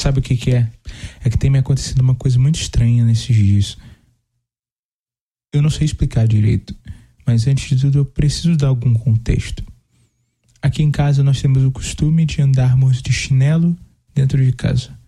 Sabe 0.00 0.20
o 0.20 0.22
que, 0.22 0.34
que 0.34 0.52
é? 0.52 0.66
É 1.22 1.28
que 1.28 1.36
tem 1.36 1.50
me 1.50 1.58
acontecido 1.58 2.00
uma 2.00 2.14
coisa 2.14 2.38
muito 2.38 2.58
estranha 2.58 3.04
nesses 3.04 3.36
dias. 3.36 3.76
Eu 5.52 5.60
não 5.60 5.68
sei 5.68 5.84
explicar 5.84 6.26
direito, 6.26 6.74
mas 7.26 7.46
antes 7.46 7.68
de 7.68 7.82
tudo 7.82 7.98
eu 7.98 8.04
preciso 8.06 8.56
dar 8.56 8.68
algum 8.68 8.94
contexto. 8.94 9.62
Aqui 10.62 10.82
em 10.82 10.90
casa 10.90 11.22
nós 11.22 11.42
temos 11.42 11.62
o 11.62 11.70
costume 11.70 12.24
de 12.24 12.40
andarmos 12.40 13.02
de 13.02 13.12
chinelo 13.12 13.76
dentro 14.14 14.42
de 14.42 14.52
casa, 14.52 14.98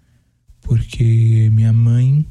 porque 0.61 1.49
minha 1.51 1.73
mãe 1.73 2.27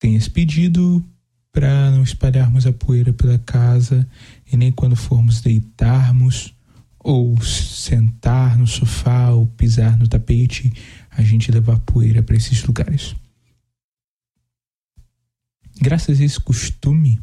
tem 0.00 0.16
esse 0.16 0.28
pedido 0.28 1.04
para 1.52 1.92
não 1.92 2.02
espalharmos 2.02 2.66
a 2.66 2.72
poeira 2.72 3.12
pela 3.12 3.38
casa 3.38 4.04
e 4.50 4.56
nem 4.56 4.72
quando 4.72 4.96
formos 4.96 5.40
deitarmos 5.40 6.52
ou 7.06 7.40
sentar 7.40 8.58
no 8.58 8.66
sofá 8.66 9.30
ou 9.30 9.46
pisar 9.46 9.96
no 9.96 10.08
tapete, 10.08 10.72
a 11.08 11.22
gente 11.22 11.52
levar 11.52 11.78
poeira 11.78 12.20
para 12.20 12.34
esses 12.34 12.64
lugares. 12.64 13.14
Graças 15.80 16.20
a 16.20 16.24
esse 16.24 16.40
costume, 16.40 17.22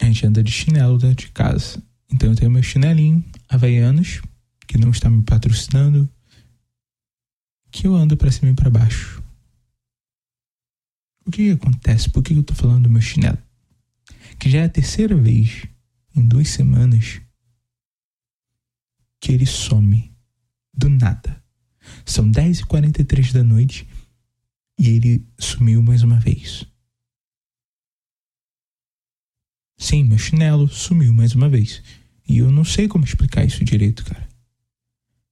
a 0.00 0.04
gente 0.04 0.24
anda 0.24 0.40
de 0.40 0.52
chinelo 0.52 0.98
dentro 0.98 1.26
de 1.26 1.32
casa. 1.32 1.82
Então 2.08 2.30
eu 2.30 2.36
tenho 2.36 2.48
meu 2.48 2.62
chinelinho 2.62 3.24
Havaianos, 3.48 4.22
que 4.64 4.78
não 4.78 4.90
está 4.90 5.10
me 5.10 5.24
patrocinando, 5.24 6.08
que 7.72 7.88
eu 7.88 7.96
ando 7.96 8.16
para 8.16 8.30
cima 8.30 8.52
e 8.52 8.54
para 8.54 8.70
baixo. 8.70 9.20
O 11.26 11.32
que, 11.32 11.46
que 11.46 11.50
acontece? 11.50 12.08
Por 12.08 12.22
que 12.22 12.34
eu 12.34 12.44
tô 12.44 12.54
falando 12.54 12.84
do 12.84 12.90
meu 12.90 13.02
chinelo? 13.02 13.38
Que 14.38 14.48
já 14.48 14.60
é 14.60 14.64
a 14.66 14.68
terceira 14.68 15.16
vez 15.16 15.66
em 16.16 16.26
duas 16.26 16.48
semanas 16.48 17.20
que 19.20 19.32
ele 19.32 19.46
some 19.46 20.12
do 20.72 20.88
nada. 20.88 21.42
São 22.04 22.30
10h43 22.30 23.32
da 23.32 23.44
noite 23.44 23.86
e 24.78 24.88
ele 24.88 25.26
sumiu 25.38 25.82
mais 25.82 26.02
uma 26.02 26.18
vez. 26.18 26.66
Sim, 29.78 30.04
meu 30.04 30.18
chinelo 30.18 30.68
sumiu 30.68 31.12
mais 31.12 31.34
uma 31.34 31.48
vez. 31.48 31.82
E 32.28 32.38
eu 32.38 32.50
não 32.50 32.64
sei 32.64 32.88
como 32.88 33.04
explicar 33.04 33.44
isso 33.44 33.62
direito, 33.64 34.04
cara. 34.04 34.26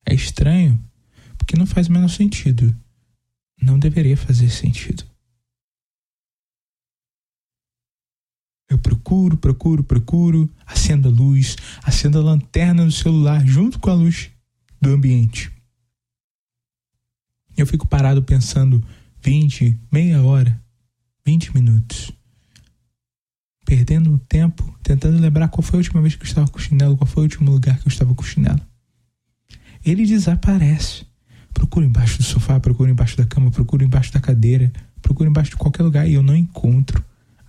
É 0.06 0.14
estranho, 0.14 0.78
porque 1.38 1.56
não 1.56 1.66
faz 1.66 1.88
o 1.88 1.92
menor 1.92 2.08
sentido. 2.08 2.74
Não 3.60 3.78
deveria 3.78 4.16
fazer 4.16 4.50
sentido. 4.50 5.04
Eu 8.74 8.78
procuro, 8.78 9.36
procuro, 9.36 9.84
procuro, 9.84 10.50
acendo 10.66 11.08
a 11.08 11.10
luz, 11.12 11.54
acendo 11.84 12.18
a 12.18 12.22
lanterna 12.22 12.84
do 12.84 12.90
celular 12.90 13.46
junto 13.46 13.78
com 13.78 13.88
a 13.88 13.94
luz 13.94 14.30
do 14.80 14.90
ambiente. 14.90 15.52
Eu 17.56 17.68
fico 17.68 17.86
parado 17.86 18.20
pensando 18.20 18.84
20, 19.22 19.78
meia 19.92 20.20
hora, 20.22 20.60
20 21.24 21.54
minutos. 21.54 22.10
Perdendo 23.64 24.18
tempo, 24.28 24.76
tentando 24.82 25.20
lembrar 25.20 25.46
qual 25.46 25.62
foi 25.62 25.76
a 25.76 25.82
última 25.82 26.02
vez 26.02 26.16
que 26.16 26.24
eu 26.24 26.26
estava 26.26 26.48
com 26.48 26.58
o 26.58 26.60
chinelo, 26.60 26.96
qual 26.96 27.06
foi 27.06 27.22
o 27.22 27.26
último 27.26 27.52
lugar 27.52 27.78
que 27.78 27.86
eu 27.86 27.92
estava 27.92 28.12
com 28.12 28.22
o 28.22 28.26
chinelo. 28.26 28.60
Ele 29.84 30.04
desaparece. 30.04 31.06
Procuro 31.52 31.86
embaixo 31.86 32.18
do 32.18 32.24
sofá, 32.24 32.58
procuro 32.58 32.90
embaixo 32.90 33.16
da 33.16 33.24
cama, 33.24 33.52
procuro 33.52 33.84
embaixo 33.84 34.12
da 34.12 34.18
cadeira, 34.18 34.72
procuro 35.00 35.30
embaixo 35.30 35.52
de 35.52 35.56
qualquer 35.56 35.84
lugar 35.84 36.08
e 36.08 36.14
eu 36.14 36.24
não 36.24 36.34
encontro 36.34 37.04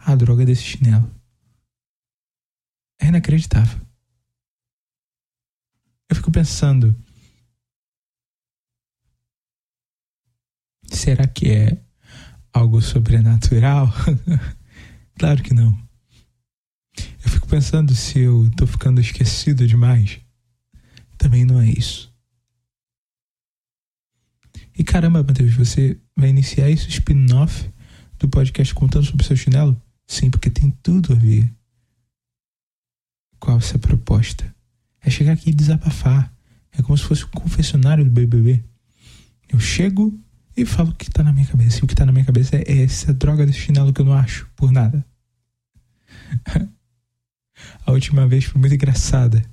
a 0.06 0.16
droga 0.16 0.46
desse 0.46 0.64
chinelo. 0.64 1.10
É 3.00 3.08
inacreditável. 3.08 3.82
Eu 6.08 6.16
fico 6.16 6.32
pensando. 6.32 6.96
Será 10.92 11.28
que 11.28 11.50
é 11.50 11.84
algo 12.54 12.82
sobrenatural? 12.82 13.92
claro 15.18 15.42
que 15.42 15.54
não. 15.54 15.76
Eu 17.24 17.30
fico 17.30 17.48
pensando 17.48 17.96
se 17.96 18.20
eu 18.20 18.50
tô 18.56 18.68
ficando 18.68 19.02
esquecido 19.02 19.68
demais. 19.68 20.22
Também 21.18 21.44
não 21.44 21.60
é 21.60 21.68
isso. 21.68 22.14
E 24.78 24.84
caramba, 24.84 25.24
Matheus, 25.24 25.56
você 25.56 26.00
vai 26.16 26.30
iniciar 26.30 26.70
esse 26.70 26.90
spin-off 26.90 27.72
do 28.20 28.30
podcast 28.30 28.74
contando 28.76 29.06
sobre 29.06 29.26
seu 29.26 29.36
chinelo? 29.36 29.82
Sim, 30.08 30.30
porque 30.30 30.50
tem 30.50 30.72
tudo 30.84 31.14
a 31.14 31.16
ver 31.16 31.52
qual 33.40 33.58
essa 33.58 33.78
proposta. 33.78 34.54
É 35.02 35.10
chegar 35.10 35.34
aqui 35.34 35.52
e 35.52 35.54
desabafar. 35.54 36.34
É 36.72 36.82
como 36.82 36.98
se 36.98 37.04
fosse 37.04 37.24
um 37.26 37.30
confessionário 37.30 38.04
do 38.04 38.12
BBB. 38.12 38.64
Eu 39.50 39.60
chego 39.60 40.18
e 40.58 40.66
falo 40.66 40.90
o 40.90 40.96
que 40.96 41.10
tá 41.10 41.24
na 41.24 41.32
minha 41.32 41.46
cabeça. 41.46 41.80
E 41.80 41.84
o 41.84 41.88
que 41.88 41.96
tá 41.96 42.06
na 42.06 42.12
minha 42.12 42.26
cabeça 42.26 42.56
é 42.56 42.82
essa 42.82 43.14
droga 43.14 43.46
desse 43.46 43.60
chinelo 43.60 43.94
que 43.94 44.02
eu 44.02 44.06
não 44.06 44.14
acho 44.14 44.50
por 44.56 44.72
nada. 44.72 45.06
A 47.86 47.92
última 47.92 48.28
vez 48.28 48.46
foi 48.46 48.60
muito 48.60 48.76
engraçada. 48.76 49.44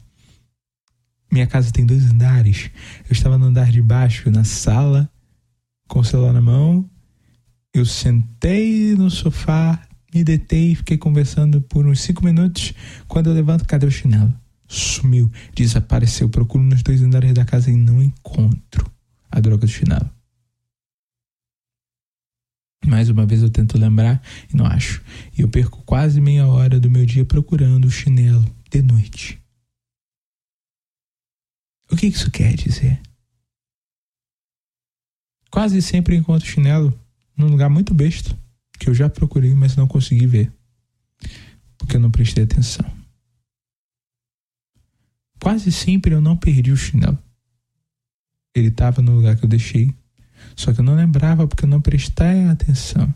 Minha 1.30 1.46
casa 1.46 1.72
tem 1.72 1.86
dois 1.86 2.10
andares. 2.10 2.70
Eu 3.08 3.12
estava 3.12 3.38
no 3.38 3.46
andar 3.46 3.70
de 3.70 3.80
baixo, 3.80 4.30
na 4.30 4.44
sala, 4.44 5.10
com 5.88 6.00
o 6.00 6.04
celular 6.04 6.32
na 6.32 6.42
mão. 6.42 6.88
Eu 7.72 7.86
sentei 7.86 8.94
no 8.94 9.10
sofá, 9.10 9.80
me 10.12 10.22
detei 10.22 10.72
e 10.72 10.74
fiquei 10.74 10.98
conversando 10.98 11.60
por 11.62 11.86
uns 11.86 12.00
cinco 12.00 12.24
minutos. 12.24 12.74
Quando 13.08 13.30
eu 13.30 13.34
levanto, 13.34 13.64
cadê 13.64 13.86
o 13.86 13.90
chinelo? 13.90 14.32
Sumiu, 14.68 15.30
desapareceu. 15.54 16.28
Procuro 16.28 16.62
nos 16.62 16.82
dois 16.82 17.02
andares 17.02 17.32
da 17.32 17.44
casa 17.44 17.70
e 17.70 17.76
não 17.76 18.02
encontro 18.02 18.90
a 19.30 19.40
droga 19.40 19.66
do 19.66 19.72
chinelo. 19.72 20.10
Mais 22.84 23.08
uma 23.08 23.24
vez 23.24 23.42
eu 23.42 23.50
tento 23.50 23.78
lembrar 23.78 24.20
e 24.52 24.56
não 24.56 24.66
acho. 24.66 25.02
E 25.36 25.40
eu 25.40 25.48
perco 25.48 25.82
quase 25.84 26.20
meia 26.20 26.46
hora 26.46 26.78
do 26.78 26.90
meu 26.90 27.06
dia 27.06 27.24
procurando 27.24 27.86
o 27.86 27.90
chinelo 27.90 28.44
de 28.70 28.82
noite. 28.82 29.40
O 31.90 31.96
que 31.96 32.06
isso 32.06 32.30
quer 32.30 32.54
dizer? 32.54 33.00
Quase 35.50 35.80
sempre 35.80 36.16
encontro 36.16 36.48
chinelo 36.48 36.98
num 37.36 37.48
lugar 37.48 37.68
muito 37.68 37.94
besta 37.94 38.36
que 38.82 38.90
eu 38.90 38.94
já 38.94 39.08
procurei, 39.08 39.54
mas 39.54 39.76
não 39.76 39.86
consegui 39.86 40.26
ver, 40.26 40.52
porque 41.78 41.96
eu 41.96 42.00
não 42.00 42.10
prestei 42.10 42.42
atenção. 42.42 42.84
Quase 45.40 45.70
sempre 45.70 46.14
eu 46.14 46.20
não 46.20 46.36
perdi 46.36 46.72
o 46.72 46.76
chinelo. 46.76 47.16
Ele 48.52 48.68
estava 48.68 49.00
no 49.00 49.14
lugar 49.14 49.36
que 49.36 49.44
eu 49.44 49.48
deixei, 49.48 49.94
só 50.56 50.72
que 50.72 50.80
eu 50.80 50.84
não 50.84 50.96
lembrava 50.96 51.46
porque 51.46 51.64
eu 51.64 51.68
não 51.68 51.80
prestei 51.80 52.48
atenção. 52.48 53.14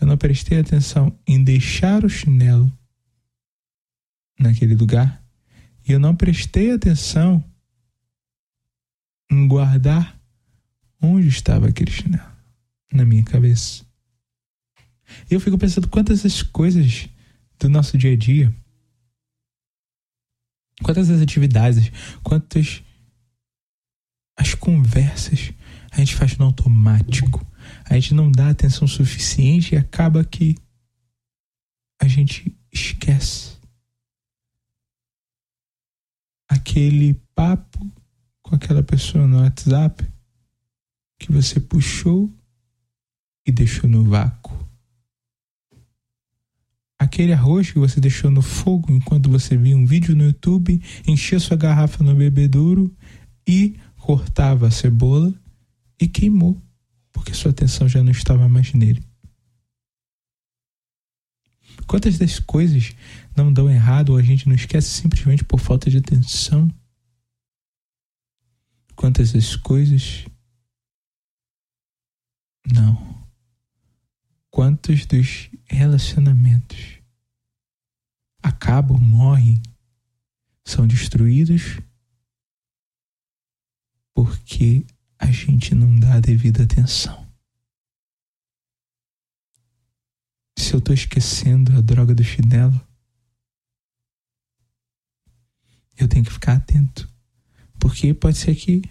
Eu 0.00 0.08
não 0.08 0.18
prestei 0.18 0.58
atenção 0.58 1.16
em 1.24 1.42
deixar 1.42 2.04
o 2.04 2.08
chinelo 2.08 2.70
naquele 4.38 4.74
lugar 4.74 5.24
e 5.86 5.92
eu 5.92 6.00
não 6.00 6.16
prestei 6.16 6.72
atenção 6.72 7.42
em 9.30 9.46
guardar 9.46 10.20
onde 11.00 11.28
estava 11.28 11.68
aquele 11.68 11.92
chinelo 11.92 12.30
na 12.92 13.04
minha 13.04 13.22
cabeça. 13.22 13.85
Eu 15.30 15.40
fico 15.40 15.58
pensando 15.58 15.88
quantas 15.88 16.24
as 16.24 16.42
coisas 16.42 17.08
do 17.58 17.68
nosso 17.68 17.96
dia 17.96 18.12
a 18.12 18.16
dia, 18.16 18.54
quantas 20.82 21.10
as 21.10 21.20
atividades, 21.20 21.90
quantas 22.22 22.82
as 24.36 24.54
conversas 24.54 25.52
a 25.90 25.98
gente 25.98 26.14
faz 26.14 26.36
no 26.36 26.44
automático. 26.44 27.44
A 27.84 27.94
gente 27.94 28.14
não 28.14 28.30
dá 28.30 28.50
atenção 28.50 28.86
suficiente 28.86 29.74
e 29.74 29.78
acaba 29.78 30.24
que 30.24 30.54
a 32.00 32.06
gente 32.06 32.54
esquece 32.70 33.56
aquele 36.48 37.14
papo 37.34 37.90
com 38.42 38.54
aquela 38.54 38.82
pessoa 38.82 39.26
no 39.26 39.40
WhatsApp 39.40 40.06
que 41.18 41.32
você 41.32 41.58
puxou 41.58 42.32
e 43.46 43.50
deixou 43.50 43.88
no 43.88 44.04
vácuo 44.04 44.65
aquele 47.06 47.32
arroz 47.32 47.70
que 47.70 47.78
você 47.78 48.00
deixou 48.00 48.30
no 48.30 48.42
fogo 48.42 48.92
enquanto 48.92 49.30
você 49.30 49.56
via 49.56 49.76
um 49.76 49.86
vídeo 49.86 50.14
no 50.14 50.24
YouTube, 50.24 50.82
enchia 51.06 51.40
sua 51.40 51.56
garrafa 51.56 52.02
no 52.04 52.14
bebedouro 52.14 52.94
e 53.46 53.76
cortava 53.96 54.66
a 54.66 54.70
cebola 54.70 55.32
e 56.00 56.06
queimou, 56.06 56.60
porque 57.12 57.32
sua 57.32 57.52
atenção 57.52 57.88
já 57.88 58.02
não 58.02 58.10
estava 58.10 58.48
mais 58.48 58.72
nele. 58.74 59.02
Quantas 61.86 62.18
das 62.18 62.40
coisas 62.40 62.94
não 63.36 63.52
dão 63.52 63.70
errado 63.70 64.10
ou 64.10 64.16
a 64.16 64.22
gente 64.22 64.48
não 64.48 64.56
esquece 64.56 64.88
simplesmente 64.88 65.44
por 65.44 65.60
falta 65.60 65.88
de 65.88 65.98
atenção? 65.98 66.68
Quantas 68.96 69.32
das 69.32 69.54
coisas 69.54 70.26
não? 72.72 73.24
Quantos 74.50 75.06
dos 75.06 75.48
relacionamentos 75.66 76.95
acabam, 78.66 78.98
morrem, 78.98 79.62
são 80.64 80.88
destruídos 80.88 81.78
porque 84.12 84.84
a 85.18 85.30
gente 85.30 85.72
não 85.72 85.96
dá 85.96 86.14
a 86.14 86.20
devida 86.20 86.64
atenção. 86.64 87.24
Se 90.58 90.74
eu 90.74 90.80
tô 90.80 90.92
esquecendo 90.92 91.76
a 91.76 91.80
droga 91.80 92.12
do 92.12 92.24
chinelo, 92.24 92.80
eu 95.96 96.08
tenho 96.08 96.24
que 96.24 96.32
ficar 96.32 96.54
atento. 96.54 97.08
Porque 97.78 98.12
pode 98.14 98.36
ser 98.36 98.56
que 98.56 98.82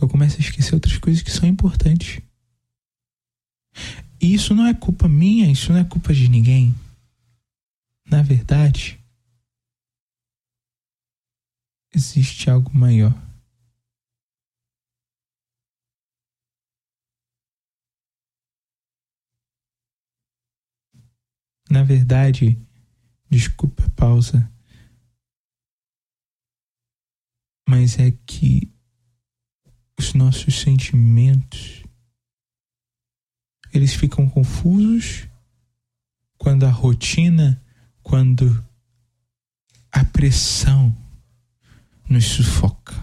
eu 0.00 0.08
comece 0.08 0.38
a 0.38 0.40
esquecer 0.40 0.74
outras 0.74 0.98
coisas 0.98 1.22
que 1.22 1.30
são 1.30 1.48
importantes. 1.48 2.20
E 4.20 4.34
isso 4.34 4.52
não 4.52 4.66
é 4.66 4.74
culpa 4.74 5.06
minha, 5.06 5.50
isso 5.50 5.72
não 5.72 5.78
é 5.78 5.84
culpa 5.84 6.12
de 6.12 6.28
ninguém. 6.28 6.74
Na 8.04 8.20
verdade, 8.20 9.01
existe 11.94 12.48
algo 12.48 12.70
maior. 12.76 13.12
Na 21.70 21.82
verdade, 21.82 22.58
desculpa 23.30 23.84
a 23.86 23.90
pausa, 23.90 24.52
mas 27.66 27.98
é 27.98 28.10
que 28.10 28.70
os 29.98 30.12
nossos 30.12 30.60
sentimentos 30.60 31.82
eles 33.72 33.94
ficam 33.94 34.28
confusos 34.28 35.26
quando 36.36 36.66
a 36.66 36.70
rotina, 36.70 37.64
quando 38.02 38.62
a 39.90 40.04
pressão 40.04 40.94
nos 42.12 42.26
sufoca. 42.26 42.94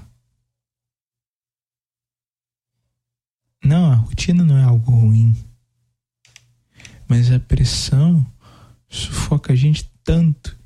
Não, 3.64 3.92
a 3.92 3.96
rotina 3.96 4.44
não 4.46 4.58
é 4.58 4.64
algo 4.64 4.92
ruim, 4.92 5.36
mas 7.08 7.32
a 7.32 7.40
pressão 7.40 8.26
sufoca 8.88 9.52
a 9.52 9.56
gente 9.56 9.92
tanto 10.04 10.58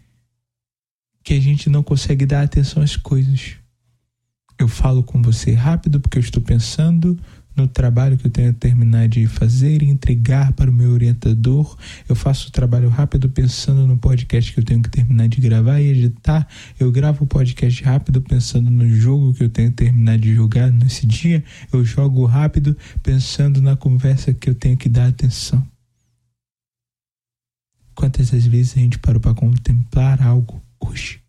que 1.24 1.34
a 1.34 1.40
gente 1.40 1.70
não 1.70 1.82
consegue 1.82 2.26
dar 2.26 2.44
atenção 2.44 2.84
às 2.84 2.98
coisas. 2.98 3.56
Eu 4.60 4.68
falo 4.68 5.04
com 5.04 5.22
você 5.22 5.54
rápido 5.54 6.00
porque 6.00 6.18
eu 6.18 6.22
estou 6.22 6.44
pensando 6.44 7.18
no 7.56 7.68
trabalho 7.68 8.18
que 8.18 8.26
eu 8.26 8.32
tenho 8.32 8.54
que 8.54 8.60
terminar 8.60 9.08
de 9.08 9.28
fazer 9.28 9.84
e 9.84 9.90
entregar 9.90 10.54
para 10.54 10.70
o 10.70 10.74
meu 10.74 10.92
orientador. 10.92 11.78
Eu 12.10 12.16
faço 12.16 12.50
o 12.50 12.52
trabalho 12.52 12.90
rápido 12.90 13.30
pensando 13.30 13.86
no 13.86 13.98
podcast 13.98 14.52
que 14.52 14.60
eu 14.60 14.64
tenho 14.64 14.82
que 14.82 14.90
terminar 14.90 15.28
de 15.28 15.40
gravar 15.40 15.80
e 15.80 15.90
editar. 15.90 16.48
Eu 16.80 16.92
gravo 16.92 17.24
o 17.24 17.28
podcast 17.28 17.84
rápido 17.84 18.22
pensando 18.22 18.72
no 18.72 18.88
jogo 18.90 19.34
que 19.34 19.44
eu 19.44 19.50
tenho 19.50 19.70
que 19.70 19.78
terminar 19.78 20.18
de 20.18 20.34
jogar 20.34 20.72
nesse 20.72 21.06
dia. 21.06 21.44
Eu 21.72 21.86
jogo 21.86 22.26
rápido 22.26 22.76
pensando 23.02 23.62
na 23.62 23.76
conversa 23.76 24.34
que 24.34 24.50
eu 24.50 24.56
tenho 24.56 24.78
que 24.78 24.90
dar 24.90 25.08
atenção. 25.08 25.66
Quantas 27.96 28.32
vezes 28.32 28.76
a 28.76 28.80
gente 28.80 28.98
parou 28.98 29.22
para 29.22 29.36
contemplar 29.36 30.22
algo 30.22 30.62
hoje? 30.80 31.22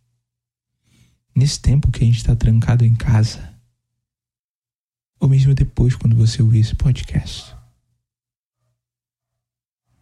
Nesse 1.36 1.60
tempo 1.60 1.90
que 1.90 2.02
a 2.02 2.06
gente 2.06 2.16
está 2.16 2.34
trancado 2.34 2.84
em 2.84 2.94
casa, 2.94 3.53
ou 5.24 5.30
mesmo 5.30 5.54
depois, 5.54 5.96
quando 5.96 6.14
você 6.14 6.42
ouvir 6.42 6.58
esse 6.60 6.74
podcast. 6.74 7.56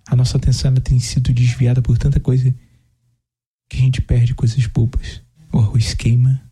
A 0.08 0.16
nossa 0.16 0.36
atenção 0.36 0.74
tem 0.74 0.98
sido 0.98 1.32
desviada 1.32 1.80
por 1.80 1.96
tanta 1.96 2.18
coisa 2.18 2.52
que 3.68 3.76
a 3.76 3.80
gente 3.80 4.02
perde 4.02 4.34
coisas 4.34 4.66
bobas. 4.66 5.22
O 5.52 5.60
arroz 5.60 5.94
queima, 5.94 6.42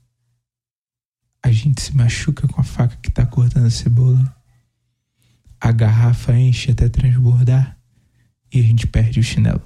a 1.42 1.50
gente 1.50 1.82
se 1.82 1.96
machuca 1.96 2.46
com 2.46 2.60
a 2.60 2.64
faca 2.64 2.96
que 2.98 3.08
está 3.08 3.26
cortando 3.26 3.66
a 3.66 3.70
cebola, 3.70 4.36
a 5.60 5.72
garrafa 5.72 6.38
enche 6.38 6.70
até 6.70 6.88
transbordar 6.88 7.76
e 8.52 8.60
a 8.60 8.62
gente 8.62 8.86
perde 8.86 9.18
o 9.18 9.24
chinelo. 9.24 9.62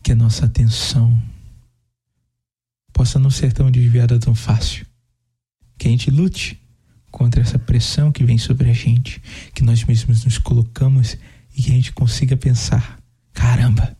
Que 0.00 0.12
a 0.12 0.14
nossa 0.14 0.46
atenção 0.46 1.20
possa 2.96 3.18
não 3.18 3.28
ser 3.28 3.52
tão 3.52 3.70
desviada 3.70 4.18
tão 4.18 4.34
fácil. 4.34 4.86
Que 5.76 5.86
a 5.86 5.90
gente 5.90 6.10
lute 6.10 6.58
contra 7.10 7.42
essa 7.42 7.58
pressão 7.58 8.10
que 8.10 8.24
vem 8.24 8.38
sobre 8.38 8.70
a 8.70 8.72
gente, 8.72 9.20
que 9.54 9.62
nós 9.62 9.84
mesmos 9.84 10.24
nos 10.24 10.38
colocamos 10.38 11.18
e 11.54 11.62
que 11.62 11.70
a 11.70 11.74
gente 11.74 11.92
consiga 11.92 12.38
pensar: 12.38 12.98
caramba, 13.34 13.94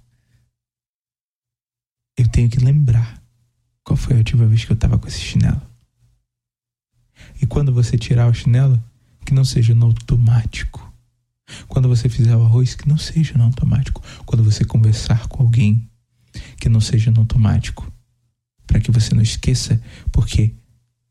eu 2.16 2.26
tenho 2.28 2.48
que 2.48 2.58
lembrar 2.58 3.22
qual 3.84 3.98
foi 3.98 4.14
a 4.14 4.19
última 4.19 4.46
vez 4.46 4.64
que 4.64 4.72
eu 4.72 4.75
estava 4.75 4.99
com 4.99 5.06
esse 5.06 5.20
chinelo. 5.20 5.60
E 7.42 7.46
quando 7.46 7.75
você 7.75 7.99
tirar 7.99 8.31
o 8.31 8.34
chinelo, 8.34 8.82
que 9.26 9.34
não 9.34 9.44
seja 9.44 9.75
no 9.75 9.87
automático. 9.87 10.90
Quando 11.69 11.87
você 11.87 12.08
fizer 12.08 12.34
o 12.34 12.44
arroz, 12.44 12.75
que 12.75 12.88
não 12.88 12.96
seja 12.96 13.37
no 13.37 13.44
automático. 13.44 14.02
Quando 14.25 14.42
você 14.42 14.64
conversar 14.64 15.28
com 15.28 15.42
alguém, 15.42 15.87
que 16.58 16.70
não 16.70 16.81
seja 16.81 17.10
no 17.10 17.20
automático. 17.20 17.92
Para 18.66 18.80
que 18.80 18.90
você 18.90 19.14
não 19.14 19.22
esqueça, 19.22 19.80
porque 20.10 20.54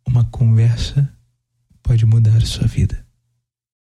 uma 0.08 0.26
conversa 0.26 1.12
pode 1.82 2.06
mudar 2.06 2.38
a 2.38 2.46
sua 2.46 2.68
vida. 2.68 3.05